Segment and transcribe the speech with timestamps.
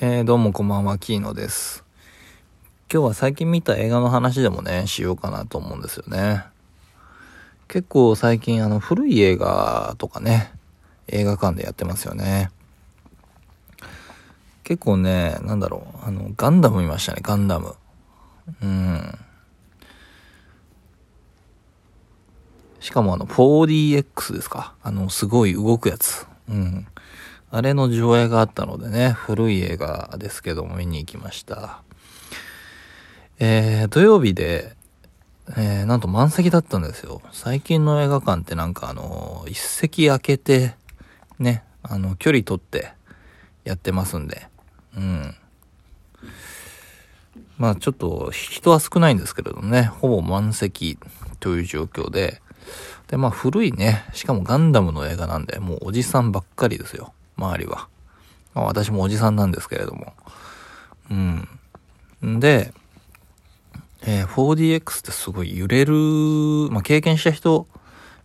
[0.00, 1.84] えー、どうもこんばんは、キーノです。
[2.92, 6.42] 今日は最近見た映画の話でもね、しようかなと思うんですよね。
[7.68, 10.52] 結構最近あの古い映画とかね、
[11.06, 12.50] 映画館でやってますよね。
[14.64, 17.76] 結構ね、なんだろう、あの、ガンダム見ましたね、ガンダム。
[18.62, 19.18] うん。
[22.80, 24.74] しかもあの、4DX ですか？
[24.82, 26.26] あの、すごい動くやつ。
[26.48, 26.86] うん。
[27.54, 31.82] あれの上映があったのでね、古い映画ですけども見に行きました。
[33.38, 34.74] えー、土曜日で、
[35.56, 37.22] えー、なんと満席だったんですよ。
[37.30, 40.74] 最近の映画館ってなんかあの、一席空けて、
[41.38, 42.92] ね、あの、距離取って
[43.62, 44.48] やってますんで、
[44.96, 45.36] うん。
[47.56, 50.98] まあちょっと人は少ないんですけれどね、ほぼ満席
[51.38, 52.42] という状況で、
[53.06, 57.88] で、まあ古いね、しかもガンダムの映画なんで、もうおじさんばっかりですよ、周りは。
[58.54, 60.12] まあ私もおじさんなんですけれども。
[61.10, 62.40] うん。
[62.40, 62.72] で、
[64.02, 65.94] えー 4DX ってすごい揺れる、
[66.70, 67.66] まあ経験した人、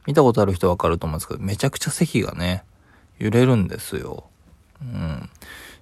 [0.05, 2.63] 見たことある人わかると思うんですけど、めちゃくちゃ席がね、
[3.17, 4.25] 揺れるんですよ。
[4.81, 5.29] うん。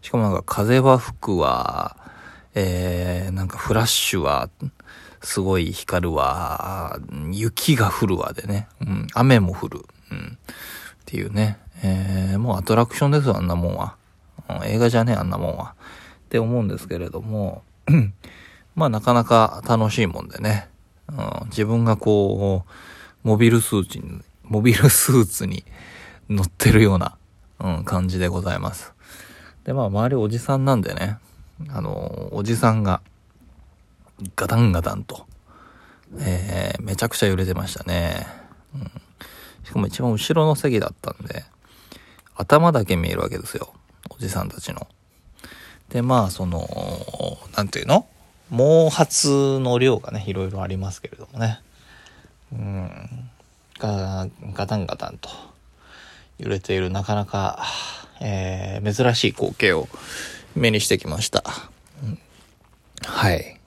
[0.02, 1.98] しかもなんか風は吹くわ、
[2.56, 4.50] えー、なんかフラッシュは、
[5.22, 7.00] すごい光るわ、
[7.32, 10.46] 雪が降るわでね、うん、雨も降る、うん、っ
[11.06, 13.96] ていうね、えー、もうアトラクションですよ、あんなもんは。
[14.66, 15.76] 映画じゃねえ、あんなもんは。
[16.26, 17.64] って思うんですけれども、
[18.76, 20.70] まあなかなか楽しいもんでね、
[21.10, 25.64] うん、自分がこう、モビルスーツに、モビルスーツに
[26.30, 27.18] 乗ってるような、
[27.60, 28.94] うん、感じでございます。
[29.64, 31.18] で、まあ周りおじさんなんでね、
[31.70, 33.02] あの、おじさんが、
[34.36, 35.26] ガタンガタンと、
[36.20, 38.28] えー、めちゃくちゃ揺れてましたね。
[38.76, 38.92] うん、
[39.64, 41.46] しかも一番後ろの席だったんで、
[42.38, 43.74] 頭だけ見えるわけですよ。
[44.10, 44.88] おじさんたちの。
[45.90, 46.68] で、まあ、その、
[47.56, 48.08] なんていうの？
[48.50, 51.60] 毛髪の量がね、いろいろありますけれどもね。
[52.54, 53.30] うん。
[53.80, 55.30] ガガタンガタンと
[56.40, 57.64] 揺れているなかなか、
[58.22, 59.88] えー、珍しい光景を
[60.56, 61.44] 目にしてきました。
[62.04, 62.20] うん
[63.06, 63.60] はい。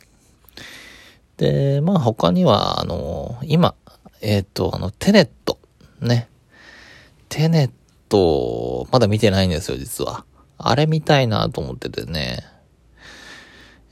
[1.37, 3.75] で、まあ他には、あの、今、
[4.21, 5.59] えっ、と、あの、テネット、
[6.01, 6.29] ね。
[7.29, 7.73] テネット
[8.11, 10.25] ト、まだ見てないんですよ、実は。
[10.59, 12.45] あれ見たいなと思っててね。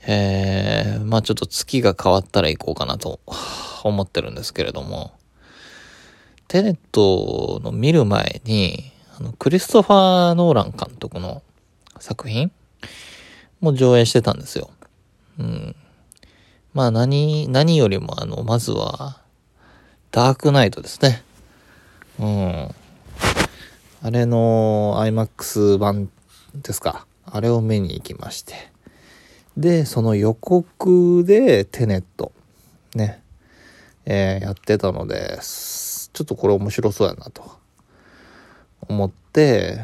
[0.05, 3.19] えー、まあちょっと月が変わったら行こうかなと
[3.83, 5.11] 思ってるんですけれども。
[6.47, 11.43] テネットの見る前に、あの、クリストファー・ノーラン監督の
[11.99, 12.51] 作品
[13.61, 14.71] も上映してたんですよ。
[15.37, 15.75] うん。
[16.73, 19.21] まあ何、何よりもあの、まずは、
[20.11, 21.23] ダークナイトですね。
[22.19, 22.75] うん。
[24.01, 26.09] あれの IMAX 版
[26.55, 27.05] ですか。
[27.25, 28.55] あれを見に行きまして。
[29.57, 32.31] で、その予告でテネット、
[32.95, 33.21] ね、
[34.05, 37.43] えーやってたので、ちょっとこれ面白そうやなと
[38.87, 39.79] 思って、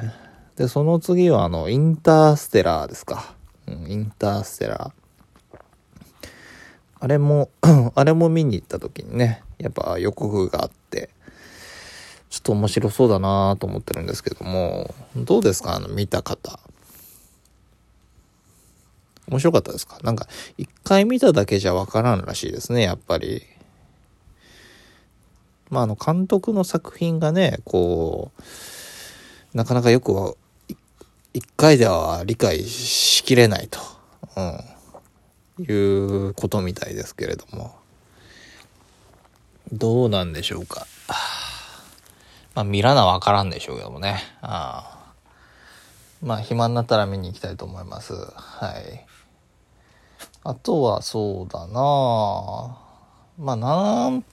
[0.56, 3.36] で、その次はあの、インターステラーですか。
[3.68, 5.60] うん、インターステラー。
[7.02, 7.50] あれも、
[7.96, 11.10] あれも見に行った時にね、やっぱ予告があって、
[12.46, 15.76] と面白そうだなと思ってるんですけども、どうですか？
[15.76, 16.60] あの、見た方。
[19.28, 19.98] 面白かったですか？
[20.04, 23.42] なんか、一回見ただけじゃわからんらしいですね、やっぱり。
[25.72, 30.36] まあ、あの、監督の作品がね、こう、なかなかよくは、
[31.34, 33.80] 一回では理解しきれないと、
[35.58, 37.76] うん、いうことみたいですけれども。
[39.74, 40.86] どうなんでしょうか？
[42.56, 44.18] まあ、見らなわからんでしょうけどもね。
[44.42, 44.96] ああ
[46.22, 48.14] まあ、暇になったら見に行きたいと思います。
[48.14, 49.06] はい。
[50.44, 52.78] あとは、そうだな
[53.38, 54.24] まあ、なん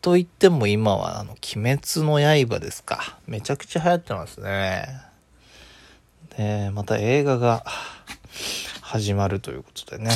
[0.00, 3.18] と言っても今は、あの、鬼滅の刃ですか。
[3.26, 4.86] めちゃくちゃ流行ってますね。
[6.36, 7.64] で、また映画が
[8.80, 10.10] 始まるということでね。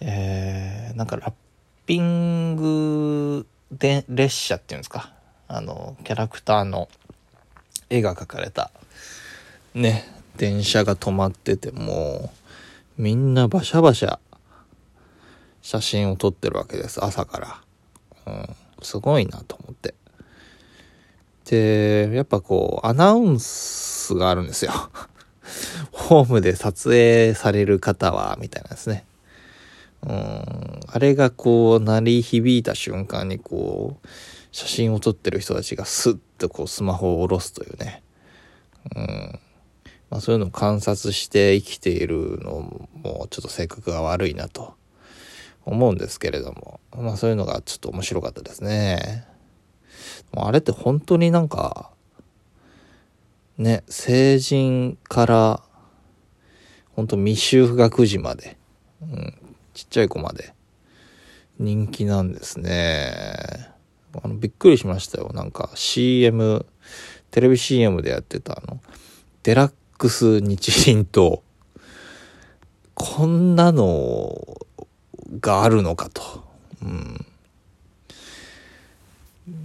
[0.00, 1.32] えー、なんかラッ
[1.84, 5.12] ピングで列車っていうんですか。
[5.54, 6.88] あの、キャラクターの
[7.90, 8.70] 絵が描かれた、
[9.74, 10.04] ね、
[10.38, 12.30] 電車が止まってても
[12.98, 14.18] う、みんなバシャバシャ
[15.60, 17.60] 写真を撮ってるわけです、朝から。
[18.26, 19.94] うん、すごいなと思って。
[21.44, 24.72] で、やっぱこう、アナウンスがあるんですよ。
[25.92, 29.04] ホームで撮影される方は、みたいなですね。
[30.04, 34.08] うん、あれがこう、鳴り響いた瞬間にこう、
[34.50, 38.02] 写真を撮ってる人たちがスッとこう、スマホを下ろすというね。
[38.96, 39.40] うん、
[40.10, 44.74] まあそういうのを観察して生きているのもちょっと性格が悪いなと
[45.64, 49.26] 思うんですけれども、まあそういうのがちょっと面白かったですね。
[50.34, 51.90] あれって本当になんか、
[53.58, 55.62] ね、成人から
[56.96, 58.56] ほんと未就学児まで、
[59.02, 59.34] うん、
[59.74, 60.54] ちっちゃい子まで
[61.58, 63.70] 人気なんですね。
[64.22, 65.30] あの、びっくりしましたよ。
[65.32, 66.66] なんか CM、
[67.30, 68.80] テレビ CM でやってたあの、
[69.42, 71.42] デラックス日輪と、
[72.94, 74.58] こんなの
[75.40, 76.22] があるのかと。
[76.82, 77.26] うん。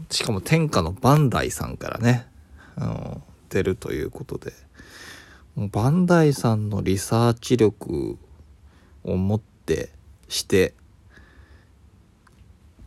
[0.10, 2.26] しかも天下のバンダイさんからね、
[2.78, 4.54] うん、出るということで。
[5.58, 8.18] バンダイさんのリサーチ力
[9.04, 9.90] を持って
[10.30, 10.74] して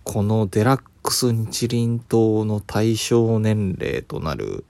[0.05, 4.65] このデラックス日輪刀の対象年齢となる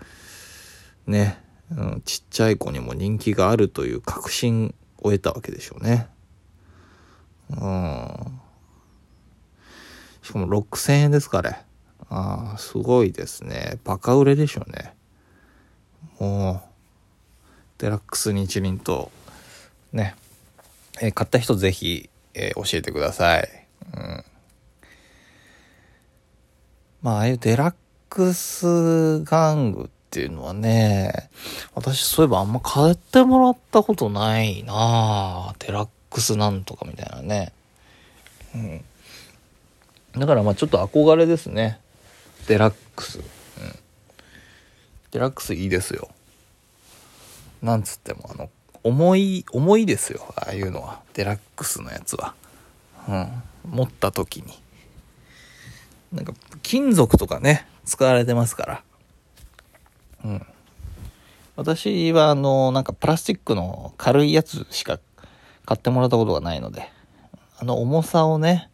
[1.06, 1.42] ね、
[1.76, 6.08] うん、ちっちゃい子にも人気があるという確信を得たわけでしょうね。
[7.50, 8.40] うん。
[10.22, 11.64] しかも6000円ですかね。
[12.08, 13.78] ああ、すごいですね。
[13.84, 14.94] バカ売れでしょうね。
[16.18, 16.70] もう。
[17.78, 19.10] デラックス日輪と、
[19.94, 20.14] ね、
[21.00, 23.48] えー、買った人ぜひ、えー、教えてください。
[23.94, 24.24] うん。
[27.02, 27.74] まあ、ああいうデラッ
[28.08, 31.30] クス玩具っていうのはね、
[31.74, 37.52] 私そういえばあんま買ってもらったことないなデラックスなんとかみたいなね。
[38.54, 38.84] うん。
[40.20, 41.80] だからまあちょっと憧れですね。
[42.48, 43.18] デラックス。
[43.18, 43.24] うん。
[45.12, 46.10] デラックスいいですよ。
[47.62, 48.50] なんつっても、あの、
[48.82, 50.34] 重い、重いですよ。
[50.36, 51.00] ああいうのは。
[51.14, 52.34] デラックスのやつは。
[53.08, 53.42] うん。
[53.70, 54.58] 持った時に。
[56.12, 56.32] なんか、
[56.62, 58.82] 金属とかね、使われてますから。
[60.24, 60.46] うん。
[61.56, 64.98] 私は、あの、なんかプラスチックの軽いやつしか
[65.66, 66.90] 買ってもらったことがないので、
[67.58, 68.70] あの重さをね、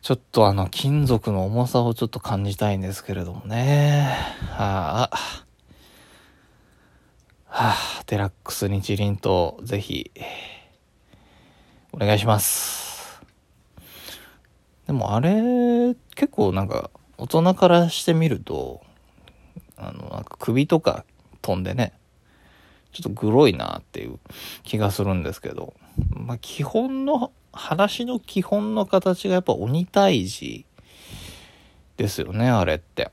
[0.00, 4.16] ちょっとあの金属の重さをちょっと感じたいんですけれどもね。
[4.50, 5.47] はあ。
[7.60, 10.12] はあ、デラックス日輪とぜひ、
[11.90, 13.20] お願いします。
[14.86, 18.80] でもあれ、結構なんか、大人からしてみると、
[19.76, 21.04] あの、なんか首とか
[21.42, 21.98] 飛んでね、
[22.92, 24.20] ちょっとグロいなっていう
[24.62, 25.74] 気がするんですけど、
[26.10, 30.64] まあ基本の、話の基本の形がやっぱ鬼退治
[31.96, 33.10] ですよね、あれって。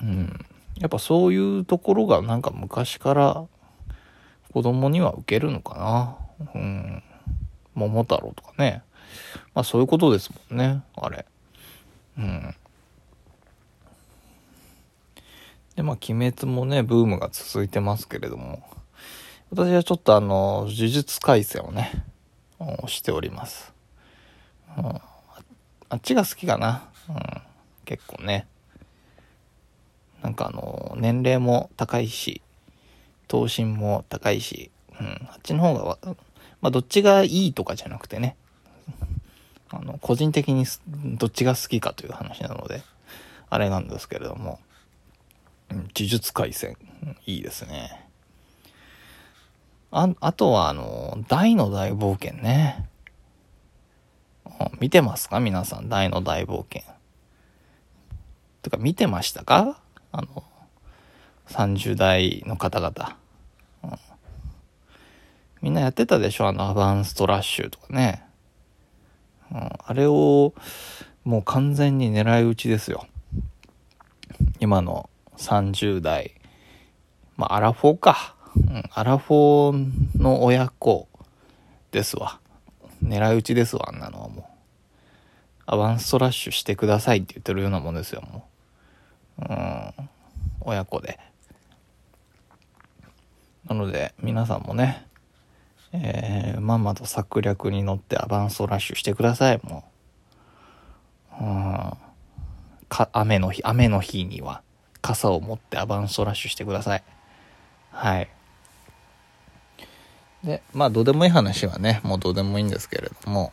[0.00, 0.46] うん。
[0.80, 3.46] やっぱそういうところがなんか昔から
[4.52, 6.50] 子供には受けるのかな。
[6.54, 7.02] うん。
[7.74, 8.82] 桃太郎とかね。
[9.54, 11.26] まあそういうことですもんね、あれ。
[12.18, 12.54] うん。
[15.76, 18.62] で、まあ鬼滅もね、ブームが続いてますけれども、
[19.50, 22.04] 私はちょっとあの、呪術廻戦をね、
[22.86, 23.72] しております。
[24.76, 25.00] うん、あ
[25.96, 26.88] っちが好きかな。
[27.08, 27.16] うん、
[27.84, 28.46] 結構ね。
[30.24, 32.40] なんかあの、年齢も高いし、
[33.28, 35.98] 頭身も高いし、うん、あっちの方が、
[36.62, 38.34] まあ、どっちがいいとかじゃなくてね、
[39.70, 40.64] あの、個人的に
[41.18, 42.80] どっちが好きかという話なので、
[43.50, 44.60] あれなんですけれども、
[45.68, 46.78] うん、呪術廻戦、
[47.26, 48.08] いいですね。
[49.90, 52.88] あ、あとはあの、大の大冒険ね。
[54.80, 55.38] 見てますか？
[55.40, 56.82] 皆さん、大の大冒険。
[58.62, 59.78] てか、見てましたか？
[60.16, 60.44] あの、
[61.48, 63.16] 30代の方々。
[63.82, 63.90] うん、
[65.60, 66.46] みんなやってたでしょ？
[66.46, 68.22] あの、アバンストラッシュとかね。
[69.50, 70.54] うん、あれを、
[71.24, 73.08] もう完全に狙い撃ちですよ。
[74.60, 76.34] 今の30代。
[77.36, 78.36] まあ、アラフォーか。
[78.56, 81.08] うん、アラフォーの親子
[81.90, 82.38] ですわ。
[83.02, 84.44] 狙い撃ちですわ、あんなのはもう。
[85.66, 88.53] アバンストラッシュしてくださいって言ってるようなもんですよ、もう。
[89.48, 90.08] うん、
[90.60, 91.18] 親子で。
[93.68, 95.06] なので、皆さんもね、
[95.92, 99.84] えー、まんまと策略に乗ってアバンストラッシュしてください、も
[101.40, 101.44] う。
[101.44, 101.92] うん。
[102.88, 104.62] か、雨の日、雨の日には
[105.00, 107.02] 傘を持ってアバンストラッシュしてください。
[107.90, 108.28] はい。
[110.42, 113.52] で、まあ、どうでもいい話はね、もうどうでもいいんですけれども、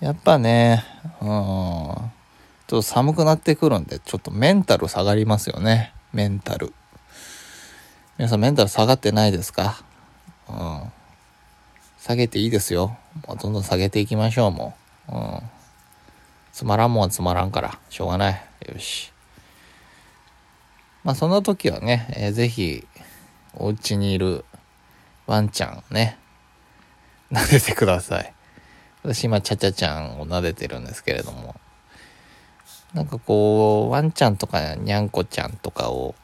[0.00, 0.84] やっぱね、
[1.20, 2.12] うん、
[2.68, 5.94] ちょっと寒くなってくるんで、ちょっとメンタル下がりますよね。
[6.12, 6.74] メンタル。
[8.18, 9.82] 皆さんメンタル下がってないですか？
[10.50, 10.92] うん。
[11.98, 12.98] 下げていいですよ。
[13.26, 14.74] もうどんどん下げていきましょう、も
[15.08, 15.14] う。
[15.16, 15.40] うん。
[16.52, 17.78] つまらんもんはつまらんから。
[17.88, 18.42] しょうがない。
[18.68, 19.12] よし。
[21.04, 22.86] まあそんな時はね、えー、ぜひ、
[23.54, 24.44] お家にいる
[25.26, 26.18] ワンちゃんをね、
[27.32, 28.34] 撫でてください。
[29.04, 31.54] 私今、ちゃちゃちゃんを撫でてるんですけれども、
[32.94, 36.14] なんかこう、ワンちゃんとかにゃんこちゃんとかを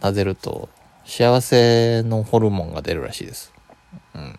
[0.00, 0.68] 撫でると、
[1.04, 3.52] 幸せのホルモンが出るらしいです。
[4.14, 4.38] うん。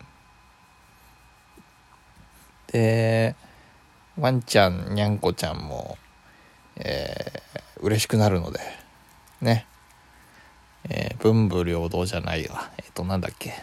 [2.68, 3.34] で、
[4.18, 5.96] ワンちゃん、にゃんこちゃんも、
[6.76, 8.60] えー、嬉しくなるので、
[9.40, 9.66] ね。
[10.88, 12.70] えー、文武両道じゃないわ。
[12.78, 13.54] えっ、ー、と、なんだっけ。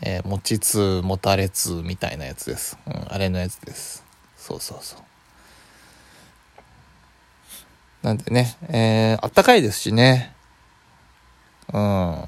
[0.00, 2.78] えー、持ちつ、持たれつみたいなやつです。
[2.86, 4.04] うん、あれのやつです。
[4.36, 5.00] そうそうそう。
[8.02, 10.34] なんでね、えー、あったかいですしね。
[11.72, 12.26] うん。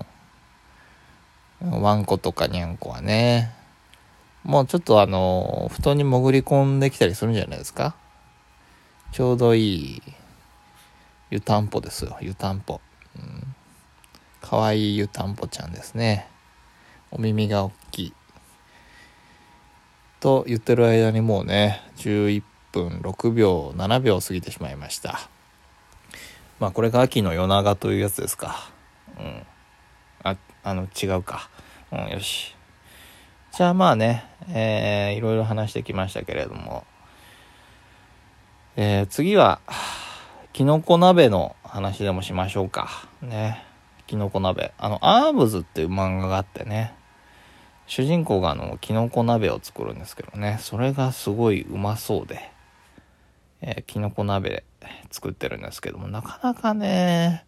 [1.83, 3.55] ワンコとかニャンコはね。
[4.43, 7.95] もうちょっとあの、布団に潜り込んできたりするんじゃないですか
[9.13, 10.03] ちょうどいい
[11.31, 12.81] 湯たんぽですよ、湯たんぽ。
[13.17, 13.55] うん。
[14.41, 16.27] かわいい湯たんぽちゃんですね。
[17.11, 18.15] お耳が大きい。
[20.21, 25.29] と言ってる間にもうね、11分6秒、7秒過ぎてしまいました。
[26.61, 28.71] まあこれが秋の夜長というやつですか。
[29.19, 29.43] うん。
[30.23, 31.49] あ、あの、違うか。
[31.91, 32.55] うん、よし。
[33.53, 36.85] じゃあまあね、えー、いろいろ話してきましたけれども、
[38.77, 39.61] えー、次は、
[40.53, 43.09] きのこ鍋の話でもしましょうか。
[43.23, 43.65] ね。
[44.07, 44.73] きのこ鍋。
[44.77, 46.95] あの、アームズっていう漫画があってね、
[47.87, 52.51] 主人公があの、きのこ鍋を作るんですけどね、それがすごいうまそうで、
[53.63, 54.65] えー、きのこ鍋
[55.11, 57.45] 作ってるんですけども、なかなかね、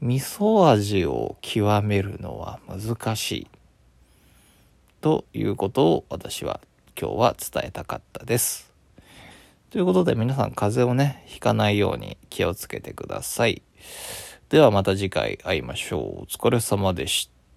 [0.00, 3.46] 味噌味を極めるのは難しい。
[5.00, 6.60] ということを私は
[7.00, 8.72] 今日は伝えたかったです。
[9.70, 13.62] ということで皆さん風邪をね、ひかないように気をつけてください。
[14.48, 16.00] ではまた次回会いましょう。
[16.22, 17.35] お疲れ様でした。